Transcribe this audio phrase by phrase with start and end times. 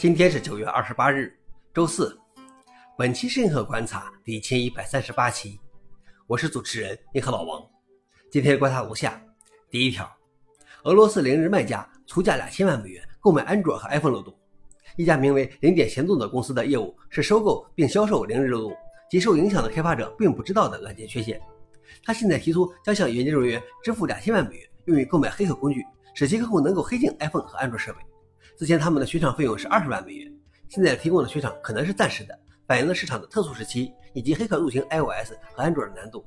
[0.00, 1.30] 今天是九月二十八日，
[1.74, 2.18] 周四。
[2.96, 5.60] 本期深刻观察第一千一百三十八期，
[6.26, 7.62] 我是主持人银河老王。
[8.30, 9.22] 今天观察如下：
[9.68, 10.10] 第一条，
[10.84, 14.34] 俄罗斯零日卖家出价两千万美元购买安卓和 iPhone 漏洞。
[14.96, 18.74] 一家名为零点行动的公司的业务是收购并销售零日漏洞
[19.10, 21.38] 及受影响的开发者并不知道的软件缺陷。
[22.02, 27.98] 他现在提出将向研究人员支付两千万美元，用于购买黑客工具，使其客户能够黑进 iPhone 和安卓设备。
[28.60, 30.30] 之前他们的雪场费用是二十万美元，
[30.68, 36.22] 现在提供的雪场可能是暂时的，反映了市场的特殊时期以及黑客入侵 iOS 和安卓的难度。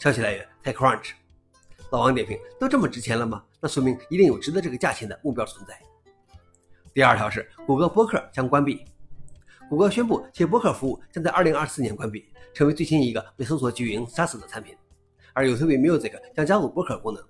[0.00, 1.12] 消息来源：TechCrunch。
[1.92, 3.44] 老王点评：都这么值钱了吗？
[3.60, 5.80] 那说明一定有值得这个价钱的目标存在。
[6.92, 8.84] 第二条是谷歌播客将关闭。
[9.70, 14.74] 谷歌宣布其播客服务将在二零二四年关闭，成为最新一个被搜索巨婴杀死的产品。
[15.34, 17.22] 而 YouTube Music 将加入播客功能。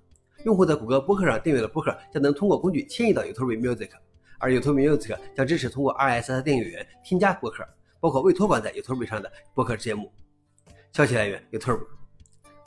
[0.45, 3.91] 用户在谷歌播客上订阅的播客将能通过工具迁移到 YouTube Music，
[4.39, 7.67] 而 YouTube Music 将支持通过 RSS 订阅源添加播客，
[7.99, 10.13] 包括未托管在 YouTube 上的播客节目。
[10.93, 11.81] 消息来源：YouTube。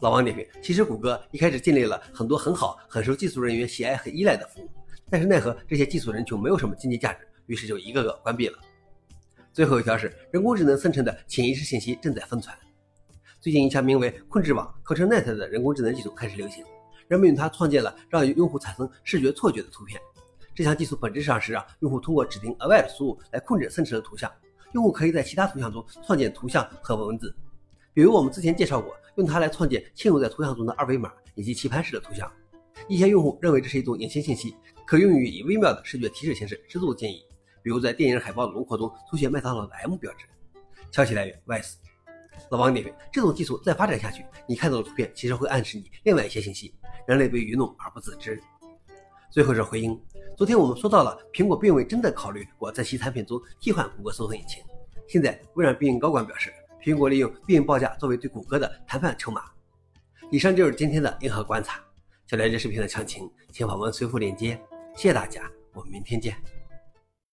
[0.02, 4.70] 老王点评：其实谷歌一开始建立了很多很好、很受技术人员喜爱和依赖的服务，
[5.09, 8.58] 但是奈何这些技术人群没有什么经济价值，于是就一个个关闭了。
[9.53, 12.58] 最后一条是人工智能生成的潜意识信息正在疯传。
[13.40, 16.66] 最近一项名为“控制网 ”（ContentNet） 的人工智能技术开始流行。
[17.12, 20.00] 人们用它创建了让用户产生视觉错觉的图片。
[20.56, 24.31] 这项技术本质上是让用户通过指定额外的输入来控制生成的图像。
[24.72, 27.36] 用户可以在其他图像中创建图像和文字，
[27.94, 32.31] 比如我们之前介绍过，用它来创建嵌入在图像中的二维码以及棋盘式的图像。
[32.88, 37.22] 一些用户认为这是一种隐形信息，可用于以微妙的视觉提示形式制作建议，
[37.62, 40.25] 比如在电影海报的轮廓中出现麦当劳的 M 标志。
[40.94, 41.73] 消息来源：Vice。
[42.50, 46.73] 老王点评：这种技术再发展下去，你看到的图片其实会暗示你另外一些信息。
[47.08, 48.42] 人类被愚弄而不自知。
[49.30, 49.98] 最后是回应，
[50.36, 54.64] 昨天我们说到了苹果并未真的考虑过在其产品中替换谷歌搜索引擎。
[55.08, 59.44] 现在微软必应高管表示，苹果利用必应报价作为对谷歌的谈判筹码。
[60.30, 61.81] 以上就是今天的硬核观察。
[62.28, 64.59] 想了解视频的详情，请访问随附链接。
[64.96, 66.61] 谢谢大家，我们明天见。